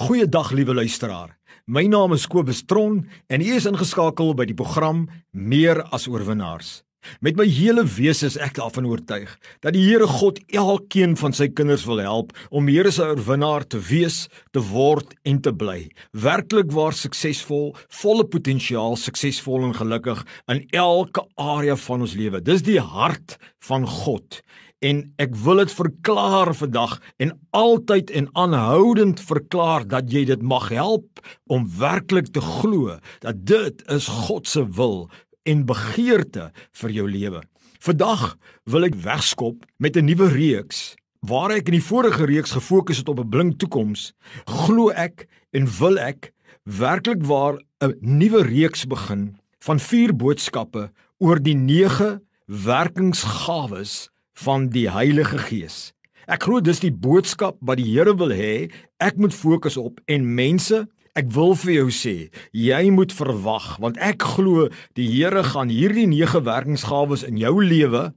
Goeiedag 0.00 0.54
liewe 0.56 0.72
luisteraar. 0.74 1.34
My 1.68 1.82
naam 1.84 2.14
is 2.16 2.22
Kobus 2.26 2.62
Tron 2.64 3.02
en 3.28 3.42
u 3.44 3.48
is 3.52 3.66
ingeskakel 3.68 4.30
by 4.32 4.46
die 4.48 4.56
program 4.56 5.02
Meer 5.36 5.82
as 5.92 6.06
oorwinnaars. 6.08 6.78
Met 7.20 7.36
my 7.36 7.44
hele 7.44 7.84
wese 7.84 8.30
is 8.30 8.38
ek 8.40 8.56
daarvan 8.56 8.88
oortuig 8.88 9.28
dat 9.60 9.76
die 9.76 9.82
Here 9.84 10.08
God 10.08 10.40
elkeen 10.56 11.18
van 11.20 11.36
sy 11.36 11.50
kinders 11.52 11.84
wil 11.88 12.00
help 12.00 12.32
om 12.48 12.64
meer 12.64 12.88
as 12.88 12.96
'n 12.98 13.12
oorwinnaar 13.12 13.68
te 13.68 13.76
wees, 13.76 14.28
te 14.52 14.60
word 14.72 15.12
en 15.24 15.40
te 15.40 15.52
bly. 15.52 15.90
Werklik 16.16 16.72
waar 16.72 16.96
suksesvol, 16.96 17.76
volle 17.88 18.24
potensiaal, 18.24 18.96
suksesvol 18.96 19.68
en 19.68 19.74
gelukkig 19.74 20.24
in 20.48 20.64
elke 20.72 21.26
area 21.36 21.76
van 21.76 22.00
ons 22.00 22.14
lewe. 22.14 22.40
Dis 22.40 22.62
die 22.62 22.80
hart 22.80 23.36
van 23.60 23.86
God 23.86 24.40
en 24.80 25.02
ek 25.20 25.34
wil 25.44 25.60
dit 25.60 25.72
verklaar 25.76 26.52
vandag 26.56 26.96
en 27.20 27.34
altyd 27.56 28.10
en 28.16 28.28
aanhoudend 28.32 29.20
verklaar 29.20 29.84
dat 29.88 30.08
jy 30.12 30.24
dit 30.30 30.42
mag 30.42 30.70
help 30.72 31.20
om 31.52 31.68
werklik 31.78 32.32
te 32.32 32.40
glo 32.40 32.96
dat 33.24 33.44
dit 33.44 33.84
is 33.92 34.08
God 34.28 34.48
se 34.48 34.64
wil 34.76 35.10
en 35.48 35.66
begeerte 35.68 36.50
vir 36.82 36.96
jou 36.96 37.06
lewe. 37.08 37.42
Vandag 37.80 38.36
wil 38.68 38.88
ek 38.88 38.96
wegskop 39.04 39.64
met 39.76 39.96
'n 39.96 40.04
nuwe 40.04 40.28
reeks 40.28 40.96
waar 41.20 41.52
ek 41.52 41.68
in 41.68 41.76
die 41.76 41.88
vorige 41.88 42.24
reeks 42.24 42.56
gefokus 42.56 42.98
het 42.98 43.08
op 43.08 43.20
'n 43.20 43.28
blink 43.28 43.58
toekoms. 43.58 44.12
Glo 44.44 44.90
ek 44.90 45.28
en 45.52 45.68
wil 45.78 45.98
ek 45.98 46.32
werklik 46.64 47.24
waar 47.24 47.60
'n 47.80 47.96
nuwe 48.00 48.42
reeks 48.42 48.86
begin 48.86 49.36
van 49.60 49.78
vier 49.78 50.16
boodskappe 50.16 50.90
oor 51.18 51.42
die 51.42 51.54
9 51.54 52.20
werkingsgawes 52.46 54.08
van 54.44 54.68
die 54.72 54.88
Heilige 54.90 55.38
Gees. 55.38 55.92
Ek 56.30 56.46
glo 56.46 56.60
dis 56.60 56.80
die 56.80 56.92
boodskap 56.94 57.58
wat 57.60 57.80
die 57.80 57.90
Here 57.90 58.14
wil 58.16 58.32
hê 58.32 58.70
ek 59.02 59.18
moet 59.20 59.34
fokus 59.34 59.76
op 59.80 60.00
en 60.06 60.34
mense 60.34 60.86
Ek 61.18 61.26
wil 61.34 61.56
vir 61.58 61.72
jou 61.74 61.88
sê, 61.90 62.12
jy 62.54 62.84
moet 62.94 63.10
verwag 63.10 63.72
want 63.82 63.96
ek 63.98 64.22
glo 64.36 64.68
die 64.94 65.08
Here 65.10 65.42
gaan 65.42 65.72
hierdie 65.74 66.06
9 66.06 66.44
werkingsgawes 66.46 67.24
in 67.26 67.40
jou 67.40 67.56
lewe 67.58 68.12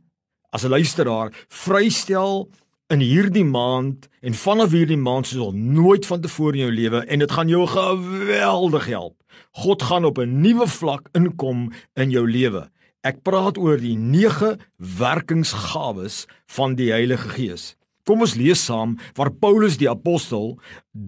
as 0.54 0.64
'n 0.64 0.70
luisteraar 0.70 1.34
vrystel 1.50 2.48
in 2.94 3.02
hierdie 3.02 3.48
maand 3.50 4.08
en 4.22 4.38
vanaf 4.38 4.72
hierdie 4.78 5.00
maand 5.02 5.26
soos 5.28 5.56
nooit 5.58 6.06
vantevore 6.06 6.54
in 6.54 6.68
jou 6.68 6.72
lewe 6.72 7.02
en 7.08 7.20
dit 7.20 7.32
gaan 7.32 7.50
jou 7.50 7.66
geweldig 7.68 8.86
help. 8.86 9.16
God 9.58 9.82
gaan 9.82 10.06
op 10.06 10.20
'n 10.20 10.42
nuwe 10.42 10.68
vlak 10.68 11.10
inkom 11.14 11.74
in 11.96 12.12
jou 12.12 12.30
lewe. 12.30 12.70
Ek 13.04 13.18
praat 13.28 13.58
oor 13.60 13.82
die 13.84 13.98
9 14.00 14.54
werkingsgawes 14.80 16.22
van 16.56 16.78
die 16.80 16.94
Heilige 16.96 17.34
Gees. 17.36 17.74
Kom 18.08 18.24
ons 18.24 18.38
lees 18.40 18.62
saam 18.64 18.96
waar 19.18 19.32
Paulus 19.44 19.76
die 19.80 19.90
apostel 19.92 20.54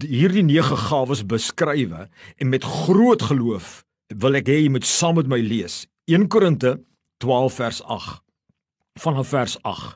hierdie 0.04 0.44
9 0.44 0.76
gawes 0.90 1.24
beskryf 1.24 1.94
en 1.96 2.52
met 2.52 2.68
groot 2.68 3.24
geloof 3.24 3.86
wil 4.12 4.36
ek 4.36 4.52
hê 4.52 4.58
jy 4.66 4.74
moet 4.76 4.88
saam 4.88 5.16
met 5.22 5.32
my 5.32 5.40
lees. 5.40 5.86
1 6.12 6.28
Korinte 6.28 6.76
12 7.24 7.60
vers 7.62 7.80
8. 7.88 8.20
Vanaf 9.00 9.32
vers 9.32 9.56
8. 9.64 9.96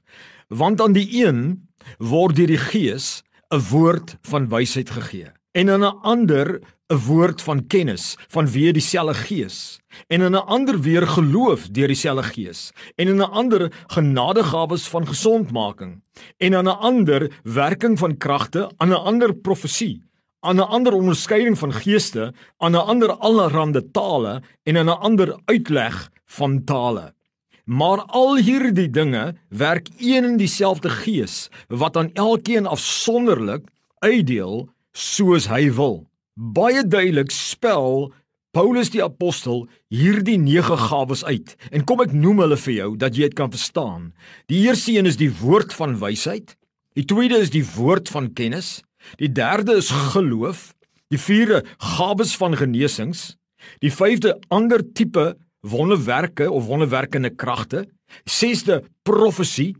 Want 0.55 0.79
aan 0.79 0.95
die 0.95 1.07
een 1.19 1.67
word 1.99 2.39
deur 2.39 2.47
die 2.47 2.63
Gees 2.71 3.23
'n 3.51 3.59
woord 3.71 4.15
van 4.23 4.47
wysheid 4.47 4.89
gegee 4.89 5.35
en 5.51 5.69
aan 5.69 5.83
'n 5.83 5.99
ander 6.01 6.61
'n 6.89 6.97
woord 7.05 7.41
van 7.41 7.67
kennis 7.67 8.17
vanweë 8.27 8.71
dieselfde 8.71 9.13
Gees 9.13 9.79
en 10.07 10.21
in 10.21 10.35
'n 10.35 10.45
ander 10.45 10.79
weer 10.81 11.07
geloof 11.07 11.67
deur 11.69 11.87
dieselfde 11.87 12.23
Gees 12.23 12.71
en 12.95 13.07
in 13.07 13.21
'n 13.21 13.31
ander 13.31 13.71
genadegawes 13.87 14.87
van 14.87 15.07
gesondmaking 15.07 16.01
en 16.37 16.55
aan 16.55 16.67
'n 16.67 16.79
ander 16.79 17.31
werking 17.43 17.99
van 17.99 18.17
kragte 18.17 18.71
aan 18.77 18.89
'n 18.89 19.03
ander 19.11 19.33
profesie 19.33 20.09
aan 20.39 20.55
'n 20.55 20.69
ander 20.69 20.93
onderskeiding 20.93 21.57
van 21.57 21.73
geeste 21.73 22.33
aan 22.57 22.71
'n 22.71 22.85
ander 22.91 23.11
allerlei 23.11 23.91
tale 23.91 24.41
en 24.63 24.77
aan 24.77 24.89
'n 24.89 24.99
ander 24.99 25.39
uitleg 25.45 26.11
van 26.25 26.63
tale. 26.63 27.13
Maar 27.65 28.01
al 28.01 28.37
hierdie 28.37 28.89
dinge 28.89 29.35
werk 29.49 29.87
een 29.97 30.23
en 30.23 30.37
dieselfde 30.37 30.89
Gees 30.89 31.49
wat 31.67 31.97
aan 31.97 32.13
elkeen 32.13 32.65
afsonderlik 32.65 33.63
uitdeel 33.99 34.69
soos 34.93 35.47
hy 35.51 35.67
wil 35.75 36.09
baie 36.39 36.85
duidelik 36.87 37.33
spel 37.35 38.13
Paulus 38.55 38.89
die 38.89 39.01
apostel 39.03 39.67
hierdie 39.93 40.39
nege 40.41 40.73
gawes 40.89 41.21
uit. 41.27 41.53
En 41.69 41.83
kom 41.85 42.01
ek 42.01 42.15
noem 42.15 42.41
hulle 42.41 42.57
vir 42.57 42.73
jou 42.73 42.87
dat 42.97 43.17
jy 43.17 43.27
dit 43.29 43.35
kan 43.37 43.51
verstaan. 43.53 44.07
Die 44.49 44.63
eerste 44.65 44.95
een 44.95 45.09
is 45.09 45.19
die 45.19 45.29
woord 45.41 45.75
van 45.77 45.99
wysheid. 46.01 46.55
Die 46.97 47.05
tweede 47.05 47.37
is 47.43 47.51
die 47.53 47.65
woord 47.75 48.09
van 48.09 48.31
kennis. 48.33 48.79
Die 49.21 49.29
derde 49.29 49.77
is 49.83 49.91
geloof. 50.15 50.71
Die 51.13 51.21
vierde 51.21 51.61
gawes 51.77 52.33
van 52.39 52.57
genesings. 52.57 53.35
Die 53.83 53.93
vyfde 53.93 54.39
ander 54.49 54.81
tipe 54.81 55.35
wonderwerke 55.61 56.49
of 56.49 56.65
wonderwerkende 56.65 57.29
kragte. 57.29 57.85
Sesde 58.25 58.81
profesie. 59.05 59.75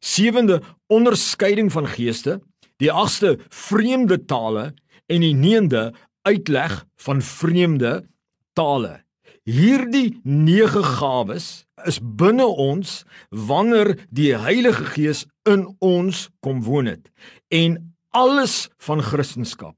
Sewende 0.00 0.62
onderskeiding 0.88 1.68
van 1.72 1.88
geeste. 1.90 2.40
Die 2.82 2.92
agste 2.92 3.38
vreemde 3.48 4.18
tale 4.28 4.74
en 5.06 5.22
die 5.24 5.34
neende 5.34 5.92
uitleg 6.28 6.82
van 7.00 7.22
vreemde 7.22 8.02
tale. 8.52 9.00
Hierdie 9.46 10.18
9 10.24 10.82
gawes 10.84 11.64
is 11.86 12.00
binne 12.02 12.44
ons 12.44 13.04
wanneer 13.30 13.94
die 14.10 14.34
Heilige 14.36 14.84
Gees 14.92 15.24
in 15.48 15.68
ons 15.78 16.26
kom 16.44 16.64
woon 16.66 16.90
het. 16.90 17.08
En 17.48 17.78
alles 18.10 18.66
van 18.82 19.00
Christendom 19.06 19.76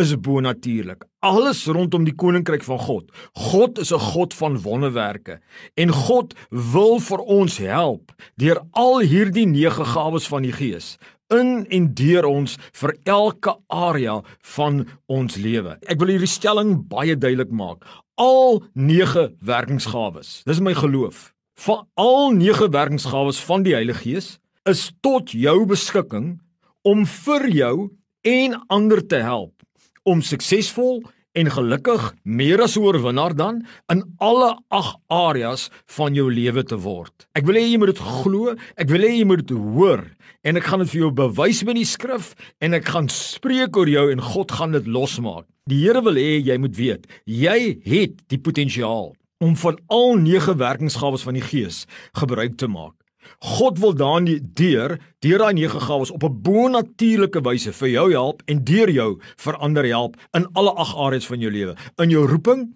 is 0.00 0.14
bonatuurlik. 0.16 1.04
Alles 1.20 1.66
rondom 1.66 2.06
die 2.06 2.14
koninkryk 2.16 2.64
van 2.64 2.78
God. 2.78 3.10
God 3.36 3.78
is 3.78 3.92
'n 3.92 3.98
God 3.98 4.34
van 4.34 4.62
wonderwerke 4.62 5.40
en 5.74 5.92
God 5.92 6.34
wil 6.48 6.98
vir 6.98 7.18
ons 7.18 7.58
help 7.58 8.12
deur 8.36 8.62
al 8.70 9.00
hierdie 9.00 9.46
9 9.46 9.84
gawes 9.84 10.26
van 10.26 10.42
die 10.42 10.52
Gees 10.52 10.96
in 11.34 11.66
en 11.68 11.88
deur 11.94 12.26
ons 12.28 12.56
vir 12.82 12.94
elke 13.04 13.54
area 13.68 14.20
van 14.56 14.84
ons 15.06 15.36
lewe. 15.36 15.76
Ek 15.86 16.00
wil 16.02 16.14
hierdie 16.14 16.30
stelling 16.30 16.76
baie 16.90 17.16
duidelik 17.16 17.52
maak. 17.54 17.86
Al 18.20 18.62
9 18.74 19.36
werkingsgawes. 19.40 20.42
Dis 20.48 20.60
my 20.60 20.74
geloof. 20.76 21.30
Van 21.60 21.86
al 21.94 22.34
9 22.36 22.70
werkingsgawes 22.72 23.40
van 23.44 23.64
die 23.64 23.74
Heilige 23.76 24.04
Gees 24.04 24.28
is 24.68 24.90
tot 25.00 25.32
jou 25.32 25.64
beskikking 25.68 26.38
om 26.82 27.06
vir 27.06 27.48
jou 27.52 27.74
en 28.26 28.60
ander 28.68 29.00
te 29.06 29.22
help 29.24 29.54
om 30.08 30.22
suksesvol 30.24 31.02
en 31.38 31.50
gelukkig 31.50 32.06
meer 32.24 32.62
as 32.64 32.76
oorwinnaar 32.80 33.34
dan 33.38 33.60
in 33.92 34.02
alle 34.18 34.50
ag 34.74 34.94
areas 35.06 35.68
van 35.96 36.14
jou 36.14 36.26
lewe 36.32 36.64
te 36.66 36.78
word. 36.80 37.26
Ek 37.38 37.46
wil 37.46 37.60
hê 37.60 37.66
jy 37.68 37.78
moet 37.78 37.92
dit 37.92 38.02
glo, 38.02 38.56
ek 38.76 38.90
wil 38.90 39.06
hê 39.06 39.12
jy 39.18 39.28
moet 39.28 39.44
dit 39.44 39.54
hoor 39.54 40.04
en 40.42 40.58
ek 40.58 40.66
gaan 40.66 40.82
dit 40.84 40.92
vir 40.94 41.02
jou 41.04 41.12
bewys 41.22 41.62
met 41.68 41.78
die 41.78 41.86
skrif 41.88 42.32
en 42.64 42.74
ek 42.78 42.90
gaan 42.90 43.10
spreek 43.12 43.76
oor 43.78 43.90
jou 43.90 44.06
en 44.12 44.24
God 44.32 44.56
gaan 44.58 44.74
dit 44.76 44.90
losmaak. 44.90 45.46
Die 45.70 45.84
Here 45.84 46.02
wil 46.02 46.18
hê 46.18 46.40
jy 46.42 46.56
moet 46.58 46.76
weet, 46.76 47.06
jy 47.24 47.58
het 47.86 48.22
die 48.32 48.40
potensiaal 48.42 49.12
om 49.40 49.54
van 49.56 49.78
al 49.88 50.18
nege 50.20 50.56
werkingsgawes 50.58 51.24
van 51.24 51.38
die 51.38 51.44
Gees 51.44 51.86
gebruik 52.18 52.58
te 52.60 52.68
maak. 52.68 52.99
God 53.38 53.78
wil 53.78 53.94
dan 53.94 54.24
deur 54.54 54.98
deur 55.20 55.38
daai 55.38 55.54
nege 55.54 55.80
gawes 55.80 56.10
op 56.10 56.24
'n 56.24 56.42
bonatuurlike 56.42 57.40
wyse 57.40 57.72
vir 57.72 57.88
jou 57.88 58.10
help 58.12 58.42
en 58.46 58.64
deur 58.64 58.90
jou 58.90 59.20
verander 59.36 59.84
help 59.84 60.16
in 60.32 60.46
alle 60.52 60.72
ag 60.74 60.96
areas 60.96 61.26
van 61.26 61.40
jou 61.40 61.50
lewe. 61.52 61.76
In 61.96 62.10
jou 62.10 62.26
roeping, 62.26 62.74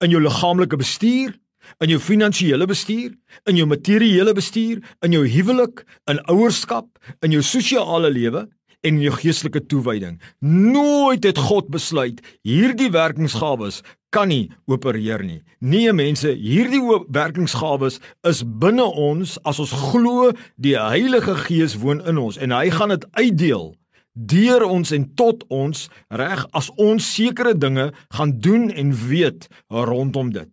in 0.00 0.10
jou 0.10 0.20
liggaamlike 0.22 0.76
bestuur, 0.76 1.34
in 1.78 1.88
jou 1.88 2.00
finansiële 2.00 2.66
bestuur, 2.66 3.14
in 3.46 3.56
jou 3.56 3.66
materiële 3.66 4.32
bestuur, 4.34 4.82
in 5.02 5.12
jou 5.12 5.26
huwelik, 5.28 5.84
in 6.10 6.20
ouerskap, 6.24 6.86
in 7.20 7.30
jou 7.30 7.42
sosiale 7.42 8.10
lewe 8.10 8.48
en 8.86 9.00
jou 9.02 9.12
geestelike 9.12 9.62
toewyding. 9.68 10.18
Nooit 10.40 11.24
het 11.24 11.38
God 11.38 11.68
besluit 11.72 12.20
hierdie 12.46 12.90
werkingsgawes 12.94 13.82
kan 14.10 14.30
nie 14.30 14.50
opereer 14.66 15.22
nie. 15.22 15.40
Nee 15.60 15.92
mense, 15.94 16.32
hierdie 16.34 16.82
werkingsgawes 17.12 18.00
is 18.26 18.42
binne 18.44 18.86
ons 18.86 19.36
as 19.46 19.60
ons 19.62 19.74
glo 19.90 20.30
die 20.56 20.76
Heilige 20.78 21.36
Gees 21.46 21.76
woon 21.82 22.02
in 22.08 22.18
ons 22.18 22.40
en 22.40 22.56
hy 22.56 22.70
gaan 22.74 22.96
dit 22.96 23.06
uitdeel 23.18 23.70
deur 24.14 24.64
ons 24.66 24.90
en 24.92 25.04
tot 25.16 25.44
ons 25.54 25.84
reg 26.18 26.42
as 26.56 26.70
ons 26.82 27.12
sekere 27.14 27.54
dinge 27.54 27.90
gaan 28.16 28.34
doen 28.42 28.68
en 28.70 28.90
weet 29.06 29.46
rondom 29.70 30.32
dit. 30.34 30.50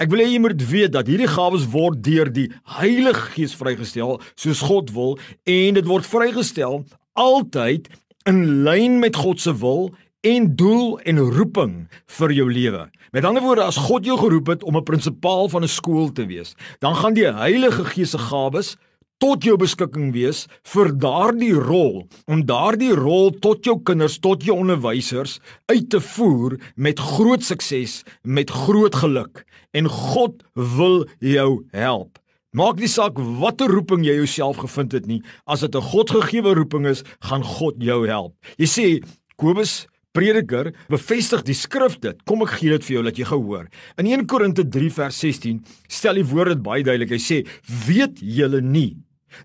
Ek 0.00 0.10
wil 0.10 0.24
hê 0.24 0.30
jy 0.32 0.40
moet 0.42 0.62
weet 0.66 0.94
dat 0.96 1.06
hierdie 1.06 1.30
gawes 1.30 1.68
word 1.70 2.00
deur 2.02 2.30
die 2.32 2.48
Heilige 2.80 3.28
Gees 3.36 3.54
vrygestel 3.54 4.16
soos 4.34 4.64
God 4.64 4.90
wil 4.96 5.18
en 5.46 5.76
dit 5.76 5.86
word 5.86 6.08
vrygestel 6.08 6.82
altyd 7.14 7.88
in 8.28 8.62
lyn 8.64 8.98
met 9.02 9.16
God 9.16 9.40
se 9.40 9.52
wil 9.58 9.92
en 10.24 10.48
doel 10.56 10.98
en 11.04 11.18
roeping 11.18 11.74
vir 12.18 12.32
jou 12.32 12.46
lewe. 12.52 12.86
Met 13.12 13.26
ander 13.28 13.44
woorde, 13.44 13.66
as 13.68 13.78
God 13.78 14.06
jou 14.08 14.16
geroep 14.18 14.48
het 14.54 14.64
om 14.64 14.76
'n 14.76 14.82
prinsipaal 14.82 15.48
van 15.48 15.62
'n 15.62 15.68
skool 15.68 16.12
te 16.12 16.26
wees, 16.26 16.54
dan 16.80 16.96
gaan 16.96 17.14
die 17.14 17.30
Heilige 17.30 17.84
Gees 17.84 18.10
se 18.10 18.18
gawes 18.18 18.76
tot 19.18 19.44
jou 19.44 19.56
beskikking 19.56 20.12
wees 20.12 20.46
vir 20.72 20.90
daardie 20.98 21.54
rol 21.54 22.08
om 22.26 22.44
daardie 22.46 22.94
rol 22.94 23.30
tot 23.30 23.64
jou 23.64 23.78
kinders, 23.82 24.18
tot 24.18 24.42
jou 24.44 24.56
onderwysers 24.58 25.38
uit 25.66 25.90
te 25.90 26.00
voer 26.00 26.58
met 26.76 26.98
groot 26.98 27.42
sukses, 27.42 28.02
met 28.22 28.50
groot 28.50 28.94
geluk 28.94 29.44
en 29.72 29.88
God 29.88 30.42
wil 30.54 31.06
jou 31.18 31.64
help. 31.70 32.18
Maak 32.54 32.78
nie 32.78 32.90
saak 32.90 33.18
watter 33.18 33.66
roeping 33.66 34.04
jy 34.06 34.14
jouself 34.20 34.60
gevind 34.62 34.92
het 34.94 35.08
nie, 35.10 35.22
as 35.46 35.60
dit 35.60 35.74
'n 35.74 35.82
Godgegewe 35.82 36.54
roeping 36.54 36.86
is, 36.86 37.02
gaan 37.20 37.42
God 37.42 37.74
jou 37.82 38.06
help. 38.06 38.34
Jy 38.58 38.66
sê 38.66 39.04
Kobus 39.36 39.86
Prediker 40.12 40.72
bevestig 40.88 41.42
die 41.42 41.54
skrif 41.54 41.98
dit. 41.98 42.14
Kom 42.24 42.42
ek 42.42 42.54
gee 42.60 42.70
dit 42.70 42.84
vir 42.84 42.94
jou 42.94 43.02
dat 43.02 43.16
jy 43.18 43.24
gehoor. 43.24 43.66
In 43.98 44.06
1 44.06 44.26
Korinte 44.26 44.62
3 44.62 44.90
vers 44.90 45.18
16 45.18 45.64
stel 45.88 46.14
die 46.14 46.24
woord 46.24 46.48
dit 46.48 46.62
baie 46.62 46.84
duidelik. 46.84 47.10
Hy 47.10 47.18
sê: 47.18 47.46
"Weet 47.86 48.20
julle 48.20 48.60
nie 48.60 48.96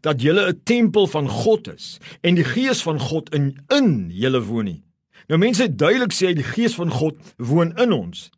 dat 0.02 0.22
julle 0.22 0.48
'n 0.48 0.62
tempel 0.64 1.08
van 1.08 1.28
God 1.28 1.68
is 1.68 1.98
en 2.22 2.36
die 2.36 2.44
gees 2.44 2.82
van 2.82 3.00
God 3.00 3.34
in 3.34 3.58
in 3.68 4.10
julle 4.14 4.42
woon 4.42 4.66
nie. 4.66 4.84
Nou 5.28 5.40
mense 5.40 5.76
duidelik 5.76 6.14
sê 6.14 6.34
die 6.34 6.44
gees 6.44 6.76
van 6.76 6.92
God 6.92 7.16
woon 7.38 7.78
in 7.78 7.92
ons. 7.92 8.30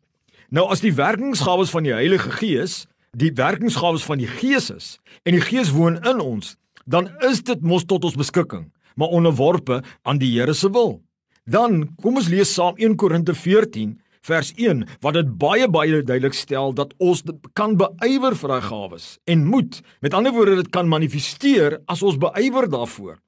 Nou 0.48 0.68
as 0.68 0.80
die 0.80 0.94
werkingsgawes 0.94 1.70
van 1.70 1.82
die 1.82 1.92
Heilige 1.92 2.30
Gees 2.30 2.86
die 3.20 3.32
werkingsgawes 3.36 4.04
van 4.08 4.20
die 4.22 4.28
Gees 4.28 4.70
is 4.72 4.86
en 5.28 5.36
die 5.36 5.44
Gees 5.44 5.72
woon 5.74 5.98
in 6.08 6.20
ons, 6.20 6.54
dan 6.88 7.10
is 7.28 7.42
dit 7.44 7.60
mos 7.60 7.84
tot 7.84 8.06
ons 8.08 8.16
beskikking, 8.16 8.70
maar 8.96 9.12
onderworpe 9.12 9.82
aan 10.08 10.20
die 10.20 10.30
Here 10.32 10.54
se 10.56 10.70
wil. 10.72 11.02
Dan 11.44 11.92
kom 12.00 12.16
ons 12.16 12.30
lees 12.32 12.54
saam 12.54 12.78
1 12.80 12.96
Korinte 12.96 13.34
14 13.36 13.98
vers 14.24 14.52
1 14.56 14.84
wat 15.02 15.18
dit 15.18 15.30
baie 15.36 15.66
baie 15.68 16.00
duidelik 16.00 16.36
stel 16.38 16.72
dat 16.78 16.94
ons 17.02 17.24
kan 17.58 17.74
beywer 17.76 18.36
vir 18.38 18.54
daai 18.54 18.64
gawes 18.68 19.06
en 19.26 19.44
moet 19.50 19.80
met 20.00 20.14
ander 20.14 20.32
woorde 20.32 20.60
dit 20.62 20.70
kan 20.72 20.88
manifesteer 20.88 21.80
as 21.90 22.04
ons 22.06 22.20
beywer 22.22 22.70
daarvoor. 22.70 23.18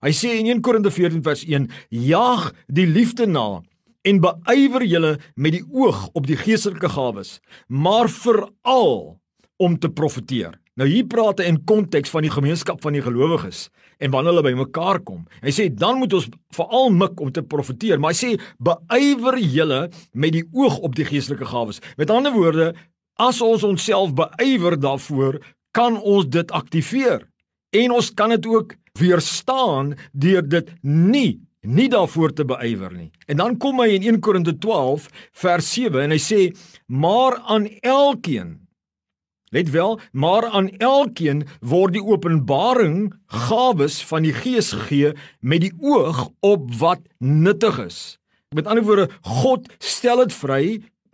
Hy 0.00 0.12
sê 0.14 0.38
in 0.38 0.48
1 0.54 0.62
Korinte 0.62 0.94
14 0.94 1.24
vers 1.26 1.42
1: 1.44 1.68
"Jaag 1.90 2.52
die 2.70 2.86
liefde 2.86 3.26
na 3.26 3.60
en 4.08 4.22
beywer 4.24 4.84
julle 4.88 5.16
met 5.36 5.58
die 5.58 5.64
oog 5.68 6.08
op 6.16 6.28
die 6.28 6.38
geestelike 6.38 6.90
gawes, 6.94 7.38
maar 7.68 8.08
veral 8.08 9.18
om 9.58 9.78
te 9.78 9.90
profeteer." 9.90 10.56
Nou 10.78 10.86
hier 10.86 11.08
praat 11.10 11.40
hy 11.42 11.48
in 11.50 11.64
konteks 11.66 12.12
van 12.14 12.22
die 12.22 12.30
gemeenskap 12.30 12.78
van 12.84 12.94
die 12.94 13.02
gelowiges 13.02 13.66
en 13.98 14.12
wanneer 14.12 14.30
hulle 14.30 14.44
bymekaar 14.46 15.00
kom. 15.02 15.24
Hy 15.42 15.50
sê 15.50 15.66
dan 15.74 15.98
moet 15.98 16.12
ons 16.14 16.28
veral 16.54 16.92
mik 16.94 17.18
om 17.18 17.32
te 17.34 17.42
profeteer, 17.42 17.98
maar 17.98 18.14
hy 18.14 18.18
sê 18.18 18.30
beywer 18.62 19.40
julle 19.42 19.80
met 20.14 20.36
die 20.36 20.44
oog 20.54 20.78
op 20.86 20.94
die 20.94 21.08
geestelike 21.08 21.48
gawes. 21.50 21.82
Met 21.98 22.12
ander 22.14 22.30
woorde, 22.30 22.68
as 23.18 23.42
ons 23.42 23.66
onsself 23.66 24.14
beywer 24.14 24.78
daarvoor, 24.78 25.40
kan 25.74 25.98
ons 25.98 26.30
dit 26.30 26.54
aktiveer 26.54 27.26
en 27.74 27.98
ons 27.98 28.14
kan 28.14 28.30
dit 28.36 28.46
ook 28.46 28.76
weerstaan 28.98 29.96
deur 30.14 30.46
dit 30.46 30.70
nie 30.86 31.40
nie 31.62 31.88
daarvoor 31.90 32.32
te 32.32 32.44
beywer 32.44 32.92
nie. 32.94 33.10
En 33.26 33.36
dan 33.40 33.56
kom 33.58 33.80
hy 33.82 33.94
in 33.96 34.06
1 34.14 34.20
Korinte 34.20 34.54
12 34.58 35.08
vers 35.42 35.72
7 35.74 36.06
en 36.06 36.14
hy 36.14 36.22
sê 36.22 36.40
maar 36.86 37.40
aan 37.46 37.68
elkeen 37.82 38.56
Let 39.50 39.70
wel, 39.70 40.00
maar 40.12 40.44
aan 40.46 40.68
elkeen 40.76 41.46
word 41.64 41.94
die 41.96 42.04
openbaring 42.04 43.14
gawes 43.48 44.02
van 44.04 44.26
die 44.26 44.34
Gees 44.36 44.74
gegee 44.76 45.14
met 45.40 45.62
die 45.64 45.72
oog 45.80 46.26
op 46.44 46.66
wat 46.76 47.06
nuttig 47.18 47.78
is. 47.80 48.00
Met 48.52 48.68
ander 48.68 48.84
woorde, 48.84 49.08
God 49.24 49.70
stel 49.80 50.20
dit 50.20 50.36
vry 50.36 50.62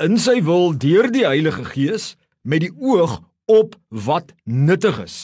in 0.03 0.19
sy 0.19 0.41
wil 0.43 0.75
deur 0.75 1.07
die 1.15 1.23
Heilige 1.27 1.63
Gees 1.71 2.15
met 2.43 2.65
die 2.67 2.73
oog 2.75 3.21
op 3.47 3.79
wat 3.89 4.35
nuttig 4.45 4.99
is. 5.05 5.19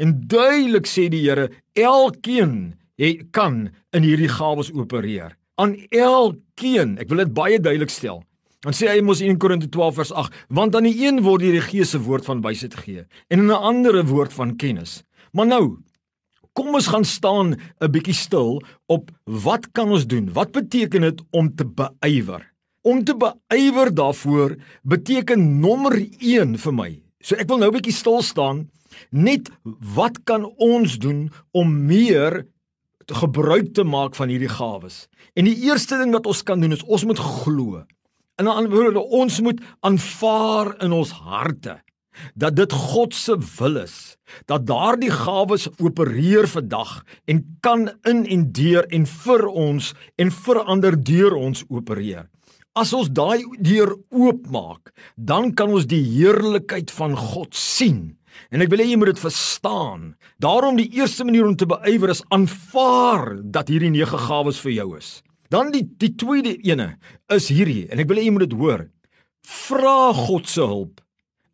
En 0.00 0.16
duidelik 0.26 0.88
sê 0.88 1.10
die 1.12 1.22
Here, 1.26 1.50
elkeen 1.76 2.74
kan 3.30 3.70
in 3.92 4.02
hierdie 4.02 4.28
gawes 4.28 4.72
opereer. 4.72 5.36
Aan 5.54 5.76
elkeen, 5.90 6.98
ek 6.98 7.08
wil 7.08 7.24
dit 7.24 7.34
baie 7.34 7.58
duidelik 7.60 7.90
stel. 7.90 8.22
Dan 8.64 8.72
sê 8.72 8.88
hy 8.88 9.00
mos 9.04 9.20
in 9.20 9.38
Korinte 9.38 9.68
12 9.68 9.94
vers 9.94 10.12
8, 10.12 10.36
want 10.48 10.76
aan 10.76 10.86
die 10.88 10.96
een 11.04 11.20
word 11.22 11.44
die 11.44 11.60
Gees 11.60 11.92
se 11.92 12.00
woord 12.00 12.24
van 12.24 12.40
wysheid 12.40 12.74
gegee 12.74 13.04
en 13.28 13.40
aan 13.40 13.50
'n 13.50 13.64
ander 13.70 14.04
woord 14.06 14.32
van 14.32 14.56
kennis. 14.56 15.02
Maar 15.32 15.46
nou, 15.46 15.78
kom 16.54 16.74
ons 16.74 16.86
gaan 16.86 17.04
staan 17.04 17.54
'n 17.54 17.90
bietjie 17.90 18.14
stil 18.14 18.62
op 18.86 19.10
wat 19.24 19.72
kan 19.72 19.90
ons 19.90 20.06
doen? 20.06 20.32
Wat 20.32 20.52
beteken 20.52 21.00
dit 21.00 21.20
om 21.30 21.54
te 21.54 21.64
beywer? 21.64 22.52
Om 22.82 23.04
te 23.04 23.14
beywer 23.14 23.94
daarvoor 23.94 24.56
beteken 24.82 25.60
nommer 25.60 26.06
1 26.20 26.58
vir 26.58 26.72
my. 26.72 27.02
So 27.20 27.36
ek 27.36 27.48
wil 27.48 27.58
nou 27.58 27.68
'n 27.68 27.76
bietjie 27.76 27.92
stil 27.92 28.22
staan 28.22 28.70
net 29.10 29.50
wat 29.94 30.24
kan 30.24 30.44
ons 30.56 30.98
doen 30.98 31.30
om 31.52 31.86
meer 31.86 32.46
gebruik 33.12 33.74
te 33.74 33.84
maak 33.84 34.14
van 34.14 34.28
hierdie 34.28 34.52
gawes? 34.52 35.08
En 35.34 35.44
die 35.44 35.56
eerste 35.66 35.98
ding 35.98 36.12
wat 36.12 36.26
ons 36.26 36.42
kan 36.42 36.60
doen 36.60 36.72
is 36.72 36.84
ons 36.84 37.04
moet 37.04 37.18
glo. 37.18 37.84
In 38.38 38.46
'n 38.46 38.48
ander 38.48 38.70
woorde, 38.70 39.00
ons 39.00 39.40
moet 39.40 39.60
aanvaar 39.80 40.82
in 40.82 40.92
ons 40.92 41.10
harte 41.10 41.82
dat 42.34 42.56
dit 42.56 42.72
God 42.72 43.14
se 43.14 43.36
wil 43.58 43.76
is 43.76 44.16
dat 44.46 44.66
daardie 44.66 45.10
gawes 45.10 45.68
opereer 45.78 46.48
vandag 46.48 47.02
en 47.24 47.42
kan 47.60 47.90
in 48.02 48.24
en 48.26 48.52
deur 48.52 48.86
en 48.88 49.06
vir 49.06 49.46
ons 49.46 49.94
en 50.16 50.30
verander 50.30 50.96
deur 51.04 51.34
ons 51.34 51.64
opereer. 51.68 52.28
As 52.74 52.92
ons 52.92 53.10
daai 53.14 53.44
deur 53.62 53.92
oopmaak, 54.10 54.90
dan 55.14 55.52
kan 55.54 55.70
ons 55.70 55.86
die 55.86 56.02
heerlikheid 56.02 56.90
van 56.90 57.14
God 57.14 57.54
sien. 57.54 58.16
En 58.50 58.64
ek 58.64 58.70
wil 58.72 58.82
hê 58.82 58.88
jy 58.90 58.98
moet 59.00 59.12
dit 59.14 59.22
verstaan. 59.22 60.14
Daarom 60.42 60.76
die 60.76 60.90
eerste 60.98 61.24
manier 61.24 61.46
om 61.46 61.56
te 61.56 61.66
beywer 61.66 62.10
is 62.10 62.24
aanvaar 62.34 63.38
dat 63.42 63.68
hierdie 63.68 63.92
nege 63.94 64.18
gawes 64.18 64.60
vir 64.60 64.72
jou 64.72 64.90
is. 64.98 65.22
Dan 65.50 65.70
die 65.74 65.84
die 65.98 66.14
tweede 66.18 66.56
ene 66.66 66.96
is 67.32 67.48
hierdie 67.48 67.86
en 67.90 68.02
ek 68.02 68.08
wil 68.08 68.18
hê 68.18 68.28
jy 68.28 68.34
moet 68.34 68.48
dit 68.48 68.58
hoor. 68.58 68.88
Vra 69.44 70.12
God 70.16 70.48
se 70.48 70.64
hulp 70.64 71.04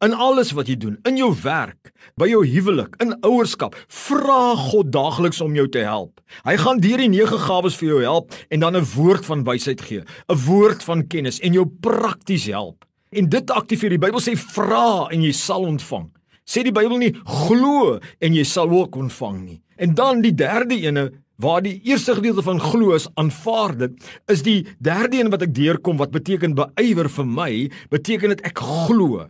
in 0.04 0.14
alles 0.16 0.54
wat 0.56 0.68
jy 0.70 0.76
doen, 0.80 0.96
in 1.08 1.18
jou 1.20 1.28
werk, 1.42 1.90
by 2.20 2.30
jou 2.30 2.40
huwelik, 2.46 2.94
in 3.04 3.12
ouerskap. 3.26 3.76
Vra 4.08 4.54
God 4.56 4.88
daagliks 4.94 5.42
om 5.44 5.56
jou 5.56 5.66
te 5.68 5.82
help. 5.84 6.22
Hy 6.46 6.56
gaan 6.62 6.80
deur 6.80 7.02
die 7.02 7.10
nege 7.12 7.40
gawes 7.42 7.76
vir 7.76 7.90
jou 7.90 8.00
help 8.04 8.32
en 8.48 8.60
dan 8.64 8.76
'n 8.76 8.86
woord 8.96 9.26
van 9.26 9.44
wysheid 9.44 9.80
gee, 9.80 10.00
'n 10.00 10.40
woord 10.46 10.82
van 10.82 11.06
kennis 11.06 11.40
en 11.40 11.52
jou 11.52 11.66
prakties 11.66 12.46
help. 12.46 12.84
En 13.12 13.28
dit 13.28 13.50
aktiveer 13.50 13.90
die 13.90 13.98
Bybel 13.98 14.20
sê 14.20 14.36
vra 14.36 15.08
en 15.10 15.22
jy 15.22 15.32
sal 15.32 15.62
ontvang. 15.66 16.10
Sê 16.50 16.64
die 16.66 16.74
Bybel 16.74 16.98
nie 16.98 17.12
glo 17.46 17.98
en 18.18 18.34
jy 18.34 18.42
sal 18.48 18.72
ook 18.74 18.96
ontvang 18.98 19.36
nie. 19.44 19.58
En 19.78 19.94
dan 19.94 20.22
die 20.24 20.34
derde 20.34 20.74
ene 20.82 21.10
waar 21.40 21.62
die 21.62 21.76
eerste 21.86 22.16
gedeelte 22.18 22.42
van 22.42 22.58
glo 22.60 22.96
is 22.96 23.06
aanvaar 23.20 23.76
dit 23.78 24.08
is 24.32 24.42
die 24.42 24.58
derde 24.82 25.20
een 25.20 25.30
wat 25.30 25.44
ek 25.46 25.54
deurkom 25.54 26.00
wat 26.00 26.10
beteken 26.12 26.56
beywer 26.58 27.08
vir 27.08 27.28
my 27.28 27.52
beteken 27.92 28.34
dit 28.34 28.42
ek 28.50 28.58
glo 28.58 29.28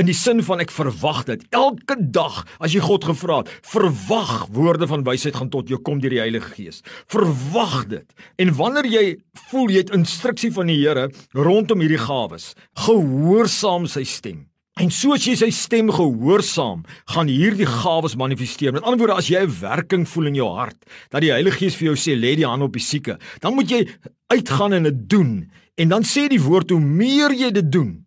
in 0.00 0.08
die 0.08 0.16
sin 0.16 0.40
van 0.42 0.58
ek 0.64 0.72
verwag 0.74 1.20
dit. 1.28 1.44
Elke 1.54 1.94
dag 2.00 2.40
as 2.58 2.72
jy 2.74 2.80
God 2.82 3.04
gevra 3.06 3.42
het 3.42 3.52
verwag 3.70 4.48
woorde 4.56 4.88
van 4.90 5.04
wysheid 5.06 5.36
gaan 5.36 5.52
tot 5.52 5.68
jou 5.70 5.78
kom 5.84 6.00
deur 6.02 6.16
die 6.16 6.22
Heilige 6.22 6.50
Gees. 6.56 6.80
Verwag 7.12 7.84
dit. 7.92 8.08
En 8.40 8.50
wanneer 8.58 8.88
jy 8.90 9.04
voel 9.52 9.70
jy 9.70 9.84
het 9.84 9.94
instruksie 9.94 10.50
van 10.56 10.72
die 10.72 10.80
Here 10.80 11.10
rondom 11.36 11.84
hierdie 11.84 12.02
gawes 12.02 12.54
gehoorsaam 12.88 13.86
sy 13.86 14.08
stem 14.08 14.42
En 14.74 14.90
soos 14.90 15.22
jy 15.22 15.36
sy 15.38 15.52
stem 15.54 15.90
gehoorsaam, 15.94 16.80
gaan 17.14 17.28
hierdie 17.30 17.66
gawes 17.68 18.16
manifesteer. 18.18 18.74
Met 18.74 18.82
ander 18.82 18.98
woorde, 18.98 19.20
as 19.22 19.30
jy 19.30 19.44
'n 19.46 19.60
werking 19.60 20.04
voel 20.08 20.26
in 20.26 20.34
jou 20.34 20.50
hart, 20.50 20.76
dat 21.10 21.22
die 21.22 21.30
Heilige 21.30 21.58
Gees 21.58 21.76
vir 21.76 21.94
jou 21.94 21.96
sê, 21.96 22.18
"Lê 22.18 22.34
die 22.34 22.46
hand 22.46 22.62
op 22.62 22.72
die 22.72 22.82
sieke," 22.82 23.18
dan 23.40 23.54
moet 23.54 23.70
jy 23.70 23.86
uitgaan 24.28 24.72
en 24.72 24.82
dit 24.82 25.08
doen. 25.08 25.50
En 25.76 25.88
dan 25.88 26.02
sê 26.02 26.28
die 26.28 26.40
woord, 26.40 26.70
hoe 26.70 26.80
meer 26.80 27.30
jy 27.32 27.50
dit 27.50 27.72
doen, 27.72 28.04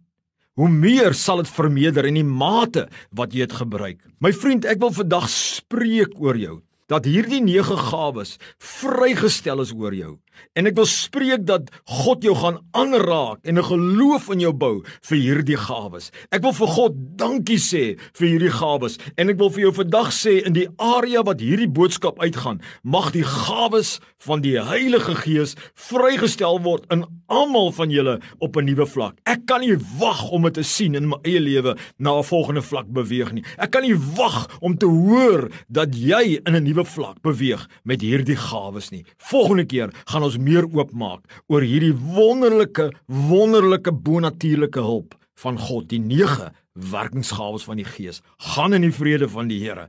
hoe 0.56 0.70
meer 0.70 1.14
sal 1.14 1.38
dit 1.38 1.48
vermeerder 1.48 2.06
in 2.06 2.14
die 2.14 2.24
mate 2.24 2.88
wat 3.12 3.34
jy 3.34 3.46
dit 3.46 3.54
gebruik. 3.54 4.00
My 4.20 4.32
vriend, 4.34 4.66
ek 4.66 4.80
wil 4.80 4.92
vandag 4.92 5.30
spreek 5.30 6.20
oor 6.20 6.38
jou 6.38 6.62
dat 6.88 7.06
hierdie 7.06 7.42
nege 7.44 7.76
gawes 7.78 8.38
vrygestel 8.58 9.62
is 9.62 9.74
oor 9.76 9.94
jou. 9.94 10.20
En 10.56 10.68
ek 10.68 10.76
wil 10.76 10.86
spreek 10.86 11.46
dat 11.46 11.72
God 11.86 12.24
jou 12.24 12.36
gaan 12.36 12.60
aanraak 12.72 13.40
en 13.44 13.58
'n 13.58 13.64
geloof 13.64 14.30
in 14.30 14.40
jou 14.40 14.54
bou 14.54 14.84
vir 15.02 15.18
hierdie 15.18 15.58
gawes. 15.58 16.12
Ek 16.32 16.42
wil 16.42 16.54
vir 16.54 16.68
God 16.68 16.94
dankie 17.18 17.60
sê 17.60 17.98
vir 18.14 18.28
hierdie 18.28 18.52
gawes 18.52 18.98
en 19.18 19.30
ek 19.30 19.38
wil 19.38 19.50
vir 19.50 19.62
jou 19.62 19.74
vandag 19.74 20.12
sê 20.12 20.46
in 20.46 20.54
die 20.54 20.68
area 20.78 21.24
wat 21.24 21.40
hierdie 21.40 21.70
boodskap 21.70 22.20
uitgaan, 22.20 22.62
mag 22.84 23.12
die 23.12 23.24
gawes 23.24 24.00
van 24.26 24.42
die 24.42 24.58
Heilige 24.62 25.16
Gees 25.16 25.56
vrygestel 25.76 26.62
word 26.64 26.86
in 26.92 27.06
almal 27.28 27.72
van 27.72 27.90
julle 27.90 28.20
op 28.40 28.58
'n 28.58 28.66
nuwe 28.66 28.86
vlak. 28.86 29.16
Ek 29.26 29.46
kan 29.46 29.62
nie 29.62 29.78
wag 30.00 30.30
om 30.32 30.44
dit 30.44 30.54
te 30.54 30.64
sien 30.64 30.96
in 30.96 31.08
my 31.08 31.18
eie 31.24 31.40
lewe 31.40 31.78
na 31.98 32.18
'n 32.18 32.24
volgende 32.24 32.62
vlak 32.62 32.88
beweeg 32.88 33.32
nie. 33.34 33.44
Ek 33.58 33.72
kan 33.72 33.82
nie 33.82 33.96
wag 33.96 34.58
om 34.62 34.78
te 34.78 34.86
hoor 34.86 35.50
dat 35.70 35.96
jy 35.96 36.40
in 36.46 36.56
'n 36.56 36.64
nuwe 36.64 36.86
vlak 36.86 37.22
beweeg 37.22 37.68
met 37.84 38.02
hierdie 38.02 38.36
gawes 38.36 38.90
nie. 38.92 39.06
Volgende 39.18 39.66
keer 39.66 39.90
gaan 40.06 40.24
ons 40.28 40.40
meer 40.42 40.68
oopmaak 40.68 41.26
oor 41.52 41.66
hierdie 41.66 41.96
wonderlike 41.96 42.92
wonderlike 43.08 43.92
bonatuurlike 43.92 44.84
hulp 44.84 45.18
van 45.38 45.60
God, 45.62 45.90
die 45.92 46.02
nege 46.02 46.52
werkingsgawes 46.78 47.66
van 47.68 47.82
die 47.82 47.88
Gees. 47.88 48.22
Gaan 48.54 48.78
in 48.78 48.86
die 48.86 48.94
vrede 48.94 49.30
van 49.30 49.50
die 49.52 49.60
Here. 49.64 49.88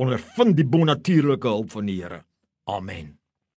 Ondervind 0.00 0.56
die 0.60 0.68
bonatuurlike 0.68 1.48
hulp 1.48 1.72
van 1.76 1.88
die 1.88 2.00
Here. 2.02 2.24
Amen. 2.68 3.19